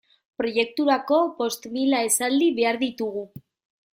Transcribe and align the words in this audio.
Proiekturako 0.41 1.19
bost 1.41 1.69
mila 1.75 2.01
esaldi 2.07 2.49
behar 2.61 2.83
ditugu. 2.87 3.25